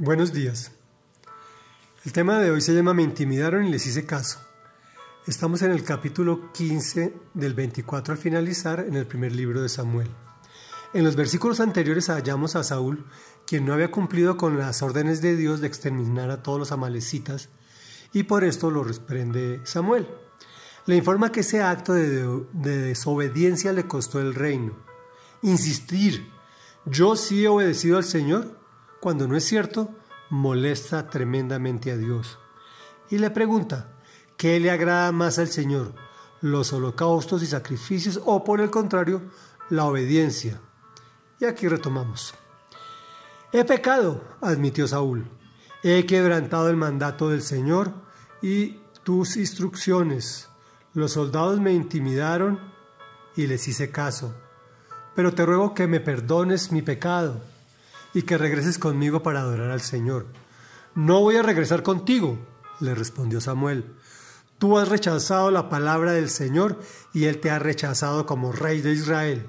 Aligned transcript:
Buenos 0.00 0.32
días. 0.32 0.70
El 2.04 2.12
tema 2.12 2.38
de 2.38 2.52
hoy 2.52 2.60
se 2.60 2.72
llama 2.72 2.94
Me 2.94 3.02
intimidaron 3.02 3.64
y 3.64 3.70
les 3.72 3.84
hice 3.84 4.06
caso. 4.06 4.38
Estamos 5.26 5.62
en 5.62 5.72
el 5.72 5.82
capítulo 5.82 6.52
15 6.52 7.12
del 7.34 7.54
24 7.54 8.12
al 8.12 8.18
finalizar 8.18 8.78
en 8.78 8.94
el 8.94 9.08
primer 9.08 9.34
libro 9.34 9.60
de 9.60 9.68
Samuel. 9.68 10.08
En 10.94 11.02
los 11.02 11.16
versículos 11.16 11.58
anteriores 11.58 12.10
hallamos 12.10 12.54
a 12.54 12.62
Saúl, 12.62 13.06
quien 13.44 13.66
no 13.66 13.74
había 13.74 13.90
cumplido 13.90 14.36
con 14.36 14.56
las 14.56 14.82
órdenes 14.82 15.20
de 15.20 15.34
Dios 15.34 15.60
de 15.60 15.66
exterminar 15.66 16.30
a 16.30 16.44
todos 16.44 16.60
los 16.60 16.70
amalecitas, 16.70 17.48
y 18.12 18.22
por 18.22 18.44
esto 18.44 18.70
lo 18.70 18.84
reprende 18.84 19.60
Samuel. 19.64 20.06
Le 20.86 20.94
informa 20.94 21.32
que 21.32 21.40
ese 21.40 21.60
acto 21.60 21.92
de, 21.92 22.44
de 22.52 22.78
desobediencia 22.78 23.72
le 23.72 23.88
costó 23.88 24.20
el 24.20 24.36
reino. 24.36 24.76
Insistir, 25.42 26.30
yo 26.84 27.16
sí 27.16 27.42
he 27.42 27.48
obedecido 27.48 27.96
al 27.96 28.04
Señor, 28.04 28.57
cuando 29.00 29.28
no 29.28 29.36
es 29.36 29.44
cierto, 29.44 29.94
molesta 30.30 31.08
tremendamente 31.08 31.92
a 31.92 31.96
Dios. 31.96 32.38
Y 33.10 33.18
le 33.18 33.30
pregunta, 33.30 33.88
¿qué 34.36 34.58
le 34.58 34.70
agrada 34.70 35.12
más 35.12 35.38
al 35.38 35.48
Señor? 35.48 35.94
¿Los 36.40 36.72
holocaustos 36.72 37.42
y 37.42 37.46
sacrificios 37.46 38.20
o 38.24 38.44
por 38.44 38.60
el 38.60 38.70
contrario, 38.70 39.22
la 39.70 39.84
obediencia? 39.84 40.60
Y 41.40 41.44
aquí 41.44 41.68
retomamos. 41.68 42.34
He 43.52 43.64
pecado, 43.64 44.22
admitió 44.40 44.86
Saúl. 44.88 45.30
He 45.82 46.04
quebrantado 46.04 46.68
el 46.68 46.76
mandato 46.76 47.30
del 47.30 47.42
Señor 47.42 47.92
y 48.42 48.80
tus 49.04 49.36
instrucciones. 49.36 50.48
Los 50.92 51.12
soldados 51.12 51.60
me 51.60 51.72
intimidaron 51.72 52.60
y 53.36 53.46
les 53.46 53.68
hice 53.68 53.90
caso. 53.90 54.34
Pero 55.14 55.32
te 55.32 55.46
ruego 55.46 55.72
que 55.72 55.86
me 55.86 56.00
perdones 56.00 56.72
mi 56.72 56.82
pecado 56.82 57.40
y 58.14 58.22
que 58.22 58.38
regreses 58.38 58.78
conmigo 58.78 59.22
para 59.22 59.40
adorar 59.40 59.70
al 59.70 59.80
Señor. 59.80 60.26
No 60.94 61.20
voy 61.20 61.36
a 61.36 61.42
regresar 61.42 61.82
contigo, 61.82 62.38
le 62.80 62.94
respondió 62.94 63.40
Samuel. 63.40 63.94
Tú 64.58 64.78
has 64.78 64.88
rechazado 64.88 65.50
la 65.50 65.68
palabra 65.68 66.12
del 66.12 66.30
Señor 66.30 66.80
y 67.12 67.26
Él 67.26 67.40
te 67.40 67.50
ha 67.50 67.58
rechazado 67.58 68.26
como 68.26 68.52
rey 68.52 68.80
de 68.80 68.92
Israel. 68.92 69.48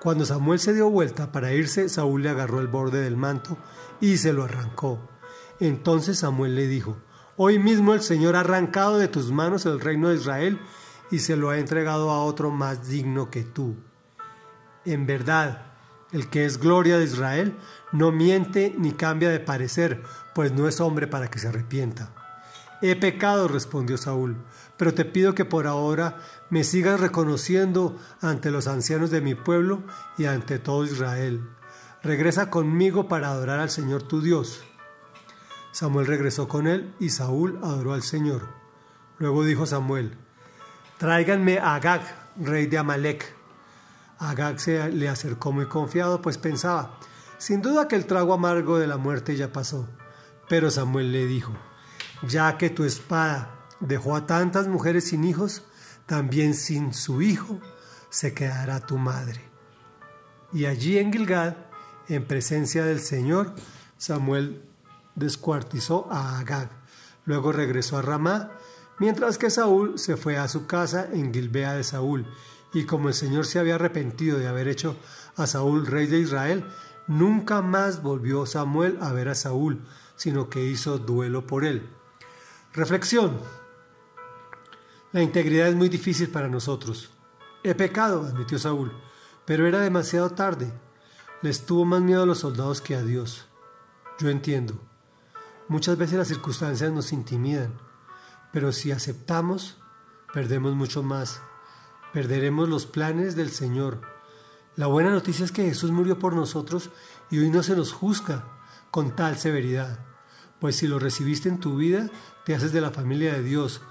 Cuando 0.00 0.26
Samuel 0.26 0.60
se 0.60 0.74
dio 0.74 0.90
vuelta 0.90 1.32
para 1.32 1.52
irse, 1.52 1.88
Saúl 1.88 2.22
le 2.22 2.28
agarró 2.28 2.60
el 2.60 2.68
borde 2.68 3.00
del 3.00 3.16
manto 3.16 3.56
y 4.00 4.18
se 4.18 4.32
lo 4.32 4.44
arrancó. 4.44 5.00
Entonces 5.58 6.18
Samuel 6.18 6.54
le 6.54 6.66
dijo, 6.66 6.98
Hoy 7.38 7.58
mismo 7.58 7.94
el 7.94 8.02
Señor 8.02 8.36
ha 8.36 8.40
arrancado 8.40 8.98
de 8.98 9.08
tus 9.08 9.30
manos 9.30 9.66
el 9.66 9.80
reino 9.80 10.08
de 10.08 10.16
Israel 10.16 10.60
y 11.10 11.20
se 11.20 11.36
lo 11.36 11.50
ha 11.50 11.58
entregado 11.58 12.10
a 12.10 12.22
otro 12.22 12.50
más 12.50 12.88
digno 12.88 13.30
que 13.30 13.42
tú. 13.42 13.76
En 14.84 15.06
verdad, 15.06 15.75
el 16.12 16.28
que 16.28 16.44
es 16.44 16.58
gloria 16.58 16.98
de 16.98 17.04
Israel 17.04 17.56
no 17.92 18.12
miente 18.12 18.74
ni 18.78 18.92
cambia 18.92 19.30
de 19.30 19.40
parecer, 19.40 20.02
pues 20.34 20.52
no 20.52 20.68
es 20.68 20.80
hombre 20.80 21.06
para 21.06 21.28
que 21.28 21.38
se 21.38 21.48
arrepienta. 21.48 22.12
He 22.82 22.94
pecado, 22.94 23.48
respondió 23.48 23.96
Saúl, 23.96 24.36
pero 24.76 24.92
te 24.92 25.04
pido 25.04 25.34
que 25.34 25.44
por 25.44 25.66
ahora 25.66 26.18
me 26.50 26.62
sigas 26.62 27.00
reconociendo 27.00 27.96
ante 28.20 28.50
los 28.50 28.66
ancianos 28.66 29.10
de 29.10 29.20
mi 29.20 29.34
pueblo 29.34 29.82
y 30.18 30.26
ante 30.26 30.58
todo 30.58 30.84
Israel. 30.84 31.48
Regresa 32.02 32.50
conmigo 32.50 33.08
para 33.08 33.28
adorar 33.28 33.60
al 33.60 33.70
Señor 33.70 34.02
tu 34.02 34.20
Dios. 34.20 34.62
Samuel 35.72 36.06
regresó 36.06 36.48
con 36.48 36.66
él 36.66 36.94
y 37.00 37.10
Saúl 37.10 37.58
adoró 37.62 37.94
al 37.94 38.02
Señor. 38.02 38.48
Luego 39.18 39.44
dijo 39.44 39.66
Samuel, 39.66 40.16
Tráiganme 40.98 41.58
a 41.58 41.74
Agag, 41.74 42.02
rey 42.36 42.66
de 42.66 42.78
Amalek. 42.78 43.35
Agag 44.18 44.60
se 44.60 44.90
le 44.90 45.08
acercó 45.08 45.52
muy 45.52 45.66
confiado, 45.66 46.22
pues 46.22 46.38
pensaba, 46.38 46.98
sin 47.38 47.60
duda 47.60 47.88
que 47.88 47.96
el 47.96 48.06
trago 48.06 48.32
amargo 48.32 48.78
de 48.78 48.86
la 48.86 48.96
muerte 48.96 49.36
ya 49.36 49.52
pasó. 49.52 49.88
Pero 50.48 50.70
Samuel 50.70 51.12
le 51.12 51.26
dijo, 51.26 51.52
ya 52.26 52.56
que 52.56 52.70
tu 52.70 52.84
espada 52.84 53.66
dejó 53.80 54.16
a 54.16 54.26
tantas 54.26 54.68
mujeres 54.68 55.08
sin 55.08 55.24
hijos, 55.24 55.62
también 56.06 56.54
sin 56.54 56.94
su 56.94 57.20
hijo 57.20 57.60
se 58.08 58.32
quedará 58.32 58.80
tu 58.80 58.96
madre. 58.96 59.40
Y 60.52 60.66
allí 60.66 60.98
en 60.98 61.12
Gilgad, 61.12 61.56
en 62.08 62.26
presencia 62.26 62.84
del 62.84 63.00
Señor, 63.00 63.54
Samuel 63.98 64.62
descuartizó 65.14 66.08
a 66.10 66.38
Agag. 66.38 66.70
Luego 67.24 67.52
regresó 67.52 67.98
a 67.98 68.02
Ramá, 68.02 68.52
mientras 68.98 69.36
que 69.36 69.50
Saúl 69.50 69.98
se 69.98 70.16
fue 70.16 70.38
a 70.38 70.48
su 70.48 70.66
casa 70.66 71.08
en 71.12 71.34
Gilbea 71.34 71.74
de 71.74 71.84
Saúl 71.84 72.26
y 72.76 72.84
como 72.84 73.08
el 73.08 73.14
Señor 73.14 73.46
se 73.46 73.58
había 73.58 73.76
arrepentido 73.76 74.38
de 74.38 74.48
haber 74.48 74.68
hecho 74.68 74.98
a 75.34 75.46
Saúl 75.46 75.86
rey 75.86 76.06
de 76.06 76.18
Israel, 76.18 76.66
nunca 77.06 77.62
más 77.62 78.02
volvió 78.02 78.44
Samuel 78.44 78.98
a 79.00 79.14
ver 79.14 79.30
a 79.30 79.34
Saúl, 79.34 79.80
sino 80.14 80.50
que 80.50 80.62
hizo 80.62 80.98
duelo 80.98 81.46
por 81.46 81.64
él. 81.64 81.88
Reflexión. 82.74 83.40
La 85.10 85.22
integridad 85.22 85.68
es 85.68 85.74
muy 85.74 85.88
difícil 85.88 86.28
para 86.28 86.50
nosotros. 86.50 87.08
He 87.64 87.74
pecado, 87.74 88.26
admitió 88.26 88.58
Saúl, 88.58 88.92
pero 89.46 89.66
era 89.66 89.80
demasiado 89.80 90.28
tarde. 90.28 90.70
Les 91.40 91.64
tuvo 91.64 91.86
más 91.86 92.02
miedo 92.02 92.24
a 92.24 92.26
los 92.26 92.40
soldados 92.40 92.82
que 92.82 92.94
a 92.94 93.02
Dios. 93.02 93.46
Yo 94.18 94.28
entiendo. 94.28 94.78
Muchas 95.68 95.96
veces 95.96 96.18
las 96.18 96.28
circunstancias 96.28 96.92
nos 96.92 97.14
intimidan, 97.14 97.72
pero 98.52 98.70
si 98.70 98.92
aceptamos, 98.92 99.78
perdemos 100.34 100.74
mucho 100.74 101.02
más 101.02 101.40
perderemos 102.16 102.66
los 102.66 102.86
planes 102.86 103.36
del 103.36 103.50
Señor. 103.50 104.00
La 104.74 104.86
buena 104.86 105.10
noticia 105.10 105.44
es 105.44 105.52
que 105.52 105.64
Jesús 105.64 105.90
murió 105.90 106.18
por 106.18 106.32
nosotros 106.32 106.88
y 107.30 107.40
hoy 107.40 107.50
no 107.50 107.62
se 107.62 107.76
nos 107.76 107.92
juzga 107.92 108.42
con 108.90 109.14
tal 109.14 109.36
severidad. 109.36 109.98
Pues 110.58 110.76
si 110.76 110.86
lo 110.86 110.98
recibiste 110.98 111.50
en 111.50 111.60
tu 111.60 111.76
vida, 111.76 112.08
te 112.46 112.54
haces 112.54 112.72
de 112.72 112.80
la 112.80 112.90
familia 112.90 113.34
de 113.34 113.42
Dios. 113.42 113.82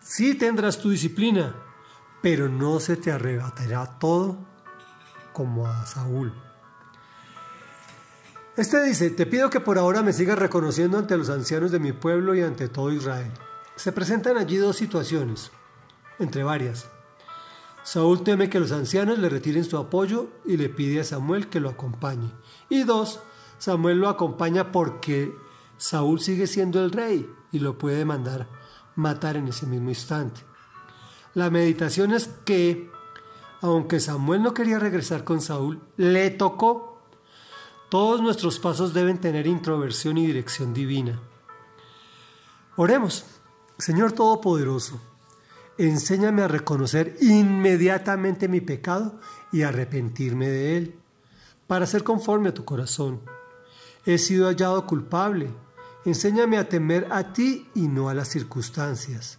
Sí 0.00 0.34
tendrás 0.34 0.80
tu 0.80 0.90
disciplina, 0.90 1.54
pero 2.20 2.48
no 2.48 2.80
se 2.80 2.96
te 2.96 3.12
arrebatará 3.12 4.00
todo 4.00 4.44
como 5.32 5.68
a 5.68 5.86
Saúl. 5.86 6.34
Este 8.56 8.82
dice, 8.82 9.10
te 9.10 9.24
pido 9.24 9.50
que 9.50 9.60
por 9.60 9.78
ahora 9.78 10.02
me 10.02 10.12
sigas 10.12 10.36
reconociendo 10.36 10.98
ante 10.98 11.16
los 11.16 11.30
ancianos 11.30 11.70
de 11.70 11.78
mi 11.78 11.92
pueblo 11.92 12.34
y 12.34 12.42
ante 12.42 12.68
todo 12.68 12.90
Israel. 12.90 13.30
Se 13.76 13.92
presentan 13.92 14.36
allí 14.36 14.56
dos 14.56 14.76
situaciones, 14.76 15.52
entre 16.18 16.42
varias. 16.42 16.90
Saúl 17.88 18.22
teme 18.22 18.50
que 18.50 18.60
los 18.60 18.70
ancianos 18.72 19.18
le 19.18 19.30
retiren 19.30 19.64
su 19.64 19.78
apoyo 19.78 20.28
y 20.44 20.58
le 20.58 20.68
pide 20.68 21.00
a 21.00 21.04
Samuel 21.04 21.48
que 21.48 21.58
lo 21.58 21.70
acompañe. 21.70 22.30
Y 22.68 22.82
dos, 22.82 23.20
Samuel 23.56 23.98
lo 23.98 24.10
acompaña 24.10 24.72
porque 24.72 25.34
Saúl 25.78 26.20
sigue 26.20 26.46
siendo 26.46 26.84
el 26.84 26.92
rey 26.92 27.26
y 27.50 27.60
lo 27.60 27.78
puede 27.78 28.04
mandar 28.04 28.46
matar 28.94 29.38
en 29.38 29.48
ese 29.48 29.64
mismo 29.64 29.88
instante. 29.88 30.42
La 31.32 31.48
meditación 31.48 32.12
es 32.12 32.28
que, 32.44 32.90
aunque 33.62 34.00
Samuel 34.00 34.42
no 34.42 34.52
quería 34.52 34.78
regresar 34.78 35.24
con 35.24 35.40
Saúl, 35.40 35.80
le 35.96 36.28
tocó. 36.28 37.00
Todos 37.88 38.20
nuestros 38.20 38.58
pasos 38.58 38.92
deben 38.92 39.16
tener 39.16 39.46
introversión 39.46 40.18
y 40.18 40.26
dirección 40.26 40.74
divina. 40.74 41.22
Oremos, 42.76 43.24
Señor 43.78 44.12
Todopoderoso 44.12 45.00
enséñame 45.78 46.42
a 46.42 46.48
reconocer 46.48 47.16
inmediatamente 47.20 48.48
mi 48.48 48.60
pecado 48.60 49.20
y 49.52 49.62
arrepentirme 49.62 50.48
de 50.48 50.76
él, 50.76 50.98
para 51.66 51.86
ser 51.86 52.02
conforme 52.02 52.50
a 52.50 52.54
tu 52.54 52.64
corazón. 52.64 53.20
He 54.04 54.18
sido 54.18 54.48
hallado 54.48 54.86
culpable. 54.86 55.50
Enséñame 56.04 56.58
a 56.58 56.68
temer 56.68 57.06
a 57.10 57.32
ti 57.32 57.68
y 57.74 57.88
no 57.88 58.08
a 58.08 58.14
las 58.14 58.28
circunstancias. 58.28 59.38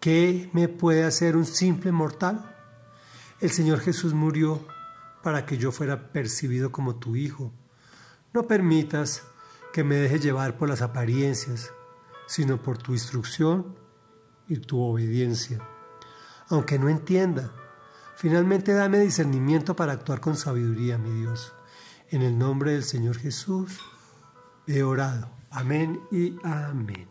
¿Qué 0.00 0.50
me 0.52 0.68
puede 0.68 1.04
hacer 1.04 1.36
un 1.36 1.46
simple 1.46 1.92
mortal? 1.92 2.56
El 3.40 3.50
Señor 3.50 3.80
Jesús 3.80 4.12
murió 4.12 4.66
para 5.22 5.46
que 5.46 5.56
yo 5.56 5.70
fuera 5.70 6.12
percibido 6.12 6.72
como 6.72 6.96
tu 6.96 7.16
Hijo. 7.16 7.52
No 8.32 8.46
permitas 8.48 9.22
que 9.72 9.84
me 9.84 9.96
deje 9.96 10.18
llevar 10.18 10.58
por 10.58 10.68
las 10.68 10.82
apariencias, 10.82 11.72
sino 12.26 12.60
por 12.60 12.78
tu 12.78 12.92
instrucción 12.92 13.81
y 14.48 14.56
tu 14.58 14.80
obediencia. 14.80 15.58
Aunque 16.48 16.78
no 16.78 16.88
entienda, 16.88 17.50
finalmente 18.16 18.72
dame 18.72 18.98
discernimiento 18.98 19.74
para 19.74 19.92
actuar 19.92 20.20
con 20.20 20.36
sabiduría, 20.36 20.98
mi 20.98 21.10
Dios. 21.20 21.54
En 22.10 22.22
el 22.22 22.38
nombre 22.38 22.72
del 22.72 22.84
Señor 22.84 23.16
Jesús 23.18 23.80
he 24.66 24.82
orado. 24.82 25.30
Amén 25.50 26.00
y 26.10 26.36
amén. 26.44 27.08